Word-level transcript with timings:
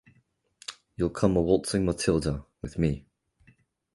You'll 0.95 1.11
come 1.11 1.35
a-waltzing 1.37 1.85
Matilda, 1.85 2.43
with 2.63 2.79
me. 2.79 3.05